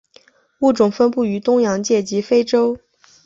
[0.61, 2.79] 物种分布于东洋界及非洲。